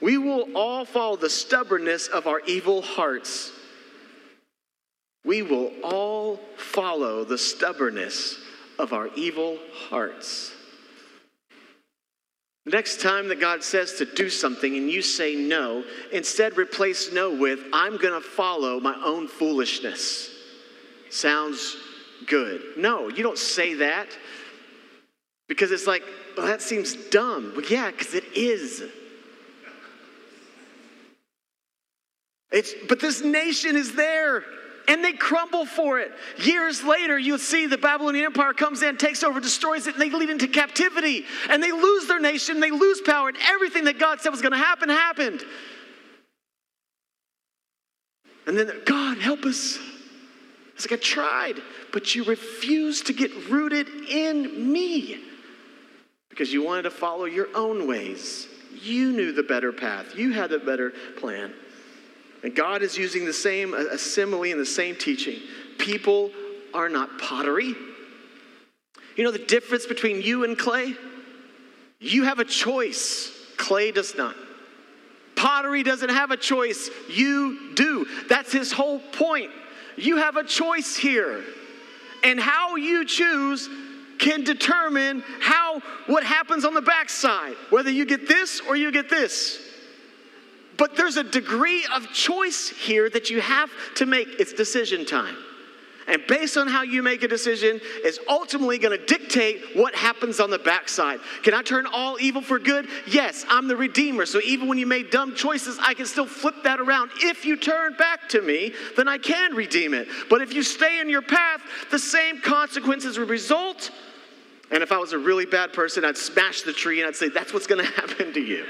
[0.00, 3.52] We will all follow the stubbornness of our evil hearts.
[5.24, 8.38] We will all follow the stubbornness
[8.78, 10.52] of our evil hearts.
[12.66, 17.34] Next time that God says to do something and you say no, instead replace no
[17.34, 20.31] with, I'm going to follow my own foolishness.
[21.12, 21.76] Sounds
[22.26, 22.62] good.
[22.78, 24.08] No, you don't say that
[25.46, 26.02] because it's like,
[26.38, 27.52] well, that seems dumb.
[27.54, 28.82] Well, yeah, because it is.
[32.50, 34.42] It's, but this nation is there
[34.88, 36.12] and they crumble for it.
[36.38, 40.08] Years later, you'll see the Babylonian Empire comes in, takes over, destroys it, and they
[40.08, 41.26] lead into captivity.
[41.50, 44.52] And they lose their nation, they lose power, and everything that God said was going
[44.52, 45.44] to happen happened.
[48.46, 49.78] And then, God, help us.
[50.74, 55.22] It's like, I tried, but you refused to get rooted in me
[56.30, 58.48] because you wanted to follow your own ways.
[58.80, 61.52] You knew the better path, you had the better plan.
[62.42, 65.40] And God is using the same a simile and the same teaching.
[65.78, 66.32] People
[66.74, 67.74] are not pottery.
[69.16, 70.94] You know the difference between you and clay?
[72.00, 74.34] You have a choice, clay does not.
[75.36, 78.06] Pottery doesn't have a choice, you do.
[78.28, 79.50] That's his whole point.
[79.96, 81.44] You have a choice here.
[82.24, 83.68] And how you choose
[84.18, 89.10] can determine how what happens on the backside, whether you get this or you get
[89.10, 89.58] this.
[90.78, 94.28] But there's a degree of choice here that you have to make.
[94.38, 95.36] It's decision time.
[96.08, 100.40] And based on how you make a decision is ultimately going to dictate what happens
[100.40, 101.20] on the backside.
[101.42, 102.88] Can I turn all evil for good?
[103.06, 104.26] Yes, I'm the redeemer.
[104.26, 107.10] So even when you made dumb choices, I can still flip that around.
[107.20, 110.08] If you turn back to me, then I can redeem it.
[110.28, 111.60] But if you stay in your path,
[111.90, 113.90] the same consequences will result.
[114.70, 117.28] And if I was a really bad person, I'd smash the tree and I'd say,
[117.28, 118.66] that's what's going to happen to you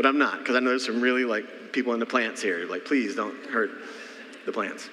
[0.00, 2.64] but I'm not because I know there's some really like people in the plants here.
[2.64, 3.70] Like, please don't hurt
[4.46, 4.88] the plants.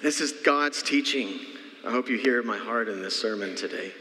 [0.00, 1.40] This is God's teaching.
[1.84, 3.92] I hope you hear my heart in this sermon today.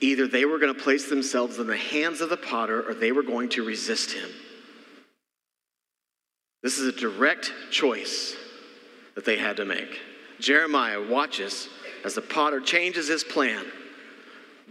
[0.00, 3.12] Either they were going to place themselves in the hands of the potter or they
[3.12, 4.28] were going to resist him.
[6.62, 8.36] This is a direct choice
[9.16, 10.00] that they had to make.
[10.38, 11.68] Jeremiah watches
[12.04, 13.64] as the potter changes his plan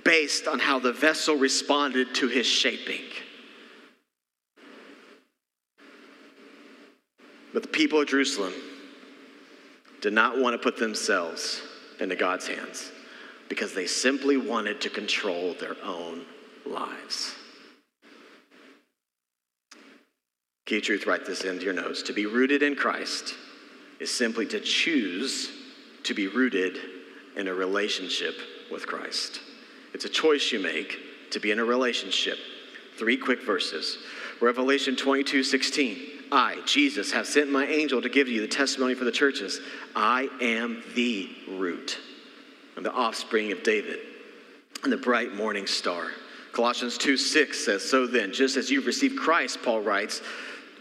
[0.06, 3.01] based on how the vessel responded to his shaping.
[7.54, 8.54] But the people of Jerusalem
[10.02, 11.62] did not want to put themselves
[12.00, 12.92] into God's hands
[13.48, 16.26] because they simply wanted to control their own
[16.66, 17.36] lives.
[20.66, 22.02] Key truth, write this into your notes.
[22.04, 23.36] To be rooted in Christ
[24.00, 25.52] is simply to choose
[26.04, 26.78] to be rooted
[27.36, 28.36] in a relationship
[28.72, 29.42] with Christ.
[29.94, 30.98] It's a choice you make
[31.32, 32.38] to be in a relationship.
[32.98, 33.98] Three quick verses.
[34.40, 36.21] Revelation 22 16.
[36.32, 39.60] I, Jesus, have sent my angel to give you the testimony for the churches.
[39.96, 42.00] I am the root
[42.76, 44.00] and the offspring of David
[44.84, 46.08] and the bright morning star.
[46.54, 50.22] Colossians 2 6 says, So then, just as you've received Christ, Paul writes,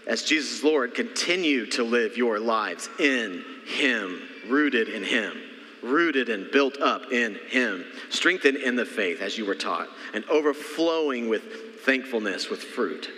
[0.06, 5.36] as Jesus Lord, continue to live your lives in Him, rooted in Him
[5.82, 10.24] rooted and built up in Him, strengthened in the faith as you were taught, and
[10.26, 13.08] overflowing with thankfulness with fruit.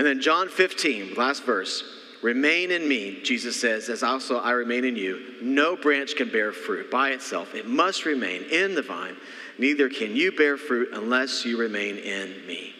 [0.00, 1.84] And then John 15, last verse.
[2.22, 5.34] Remain in me, Jesus says, as also I remain in you.
[5.42, 7.54] No branch can bear fruit by itself.
[7.54, 9.14] It must remain in the vine.
[9.58, 12.72] Neither can you bear fruit unless you remain in me.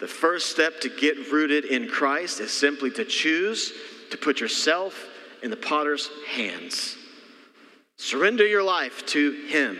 [0.00, 3.72] The first step to get rooted in Christ is simply to choose
[4.10, 5.06] to put yourself
[5.44, 6.96] in the potter's hands.
[7.98, 9.78] Surrender your life to Him.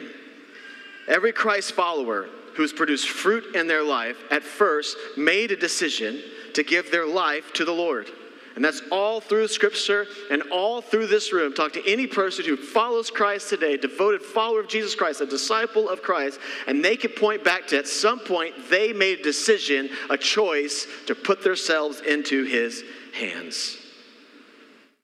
[1.09, 6.23] Every Christ follower who's produced fruit in their life at first made a decision
[6.55, 8.09] to give their life to the Lord.
[8.59, 11.55] And that's all through Scripture and all through this room.
[11.55, 15.89] Talk to any person who follows Christ today, devoted follower of Jesus Christ, a disciple
[15.89, 19.91] of Christ, and they can point back to at some point they made a decision,
[20.11, 22.83] a choice to put themselves into His
[23.15, 23.77] hands.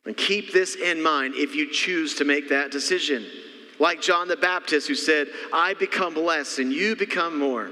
[0.04, 3.24] And keep this in mind if you choose to make that decision.
[3.78, 7.70] Like John the Baptist, who said, I become less and you become more.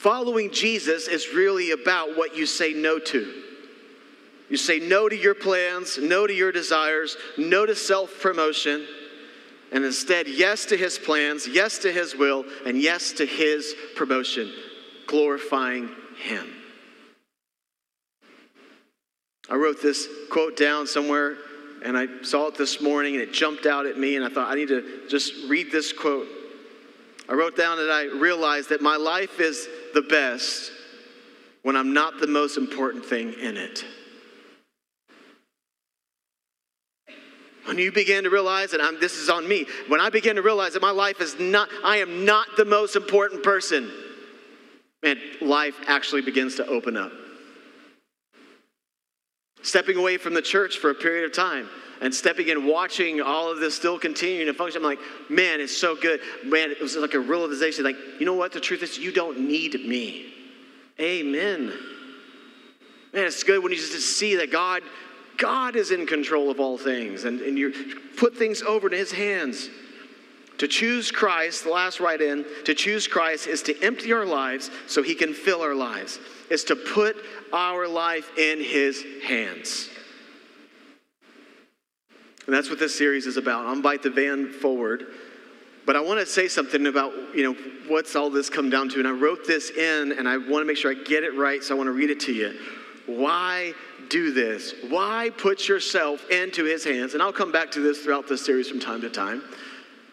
[0.00, 3.42] Following Jesus is really about what you say no to.
[4.48, 8.86] You say no to your plans, no to your desires, no to self promotion,
[9.72, 14.50] and instead, yes to his plans, yes to his will, and yes to his promotion,
[15.06, 16.48] glorifying him.
[19.50, 21.36] I wrote this quote down somewhere
[21.84, 24.50] and I saw it this morning and it jumped out at me, and I thought
[24.50, 26.26] I need to just read this quote.
[27.30, 30.72] I wrote down that I realized that my life is the best
[31.62, 33.84] when I'm not the most important thing in it.
[37.66, 40.42] When you begin to realize that I'm, this is on me, when I begin to
[40.42, 43.92] realize that my life is not, I am not the most important person,
[45.04, 47.12] man, life actually begins to open up.
[49.62, 51.68] Stepping away from the church for a period of time
[52.00, 54.98] and stepping in, watching all of this still continuing to function, I'm like,
[55.28, 56.20] man, it's so good.
[56.44, 58.52] Man, it was like a realization like, you know what?
[58.52, 60.32] The truth is, you don't need me.
[60.98, 61.72] Amen.
[63.12, 64.82] Man, it's good when you just see that God,
[65.36, 67.72] God is in control of all things and, and you
[68.16, 69.68] put things over to his hands.
[70.58, 74.70] To choose Christ, the last right in, to choose Christ is to empty our lives
[74.86, 76.18] so he can fill our lives,
[76.50, 77.16] is to put
[77.52, 79.89] our life in his hands.
[82.46, 83.66] And that's what this series is about.
[83.66, 85.06] I'll invite the van forward.
[85.86, 87.54] But I want to say something about, you know,
[87.88, 88.98] what's all this come down to.
[88.98, 91.62] And I wrote this in and I want to make sure I get it right,
[91.62, 92.58] so I want to read it to you.
[93.06, 93.74] Why
[94.08, 94.74] do this?
[94.88, 97.14] Why put yourself into his hands?
[97.14, 99.42] And I'll come back to this throughout this series from time to time.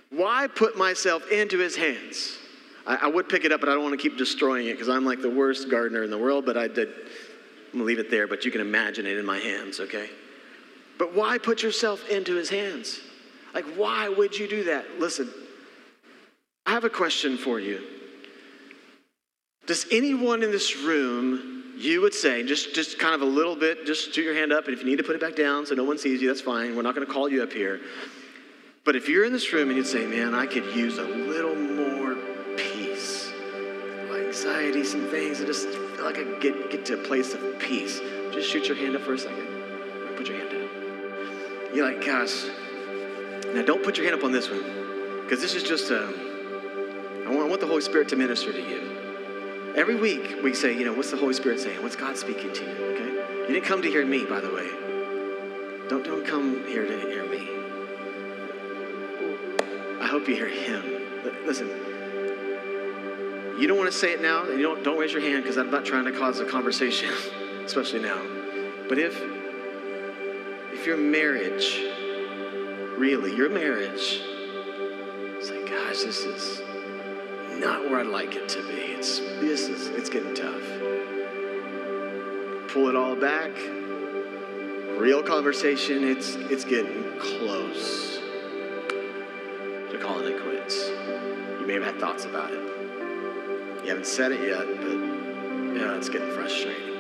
[0.10, 2.38] Why put myself into his hands?
[2.86, 4.90] I, I would pick it up, but I don't want to keep destroying it because
[4.90, 6.88] I'm like the worst gardener in the world, but I did.
[6.88, 10.10] I'm going to leave it there, but you can imagine it in my hands, okay?
[10.98, 13.00] But why put yourself into his hands?
[13.54, 15.00] Like, why would you do that?
[15.00, 15.32] Listen,
[16.66, 17.82] I have a question for you.
[19.66, 23.86] Does anyone in this room, you would say, just, just kind of a little bit,
[23.86, 25.76] just shoot your hand up, and if you need to put it back down so
[25.76, 26.76] no one sees you, that's fine.
[26.76, 27.82] We're not going to call you up here.
[28.86, 31.56] But if you're in this room and you'd say, man, I could use a little
[31.56, 32.16] more
[32.56, 33.32] peace,
[34.10, 37.60] my anxiety, some things, I just feel like I get, get to a place of
[37.60, 38.00] peace.
[38.32, 39.46] Just shoot your hand up for a second.
[40.16, 40.67] Put your hand down.
[41.74, 42.46] You're like, gosh.
[43.54, 44.64] Now don't put your hand up on this one,
[45.24, 46.04] because this is just a,
[47.26, 49.74] I want, I want the Holy Spirit to minister to you.
[49.76, 51.82] Every week we say, you know, what's the Holy Spirit saying?
[51.84, 52.72] What's God speaking to you?
[52.72, 53.48] Okay?
[53.48, 54.68] You didn't come to hear me, by the way.
[55.90, 57.50] Don't, don't come here to hear me.
[60.02, 60.84] I hope you hear him.
[61.46, 61.68] Listen,
[63.60, 65.58] you don't want to say it now, and you don't, don't raise your hand because
[65.58, 67.10] I'm not trying to cause a conversation,
[67.66, 68.22] especially now.
[68.88, 69.20] But if
[70.88, 71.84] your marriage,
[72.98, 74.22] really, your marriage,
[75.36, 76.62] it's like, gosh, this is
[77.60, 78.94] not where I'd like it to be.
[78.96, 80.64] It's this is it's getting tough.
[82.72, 83.52] Pull it all back.
[84.98, 88.20] Real conversation, it's it's getting close
[89.92, 90.88] to calling it quits.
[91.60, 92.64] You may have had thoughts about it.
[93.84, 96.97] You haven't said it yet, but yeah, it's getting frustrating.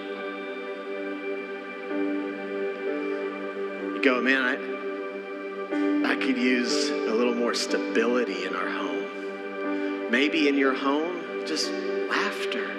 [4.07, 10.09] Go, man, I, I could use a little more stability in our home.
[10.09, 11.69] Maybe in your home, just
[12.09, 12.73] laughter.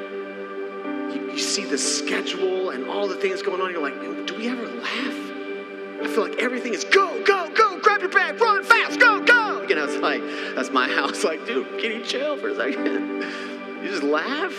[1.13, 4.49] You, you see the schedule and all the things going on, you're like, do we
[4.49, 6.01] ever laugh?
[6.01, 9.67] I feel like everything is go, go, go, grab your bag, run fast, go, go.
[9.69, 10.23] You know, it's like,
[10.55, 11.25] that's my house.
[11.25, 13.25] Like, dude, can you chill for a second?
[13.79, 14.57] You just laugh.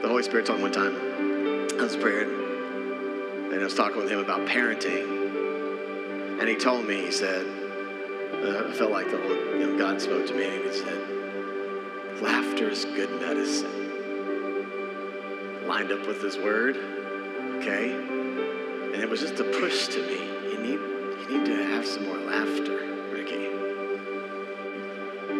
[0.00, 0.96] The Holy Spirit told me one time,
[1.78, 2.41] I was praying,
[3.62, 6.40] and I was talking with him about parenting.
[6.40, 10.00] And he told me, he said, uh, I felt like the Holy, you know, God
[10.02, 13.70] spoke to me, and he said, laughter is good medicine.
[15.68, 16.76] Lined up with his word,
[17.58, 17.92] okay?
[17.92, 20.18] And it was just a push to me.
[20.50, 20.80] You need,
[21.20, 22.80] you need to have some more laughter,
[23.12, 23.46] Ricky.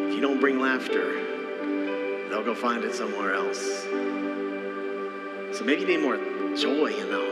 [0.07, 3.83] If you don't bring laughter, they'll go find it somewhere else.
[5.59, 6.19] So maybe you need more
[6.55, 7.32] joy in home,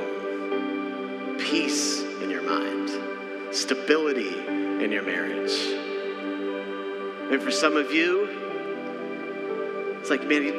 [1.51, 2.91] peace in your mind,
[3.53, 5.53] stability in your marriage.
[7.33, 8.29] And for some of you,
[10.01, 10.45] it's like, man,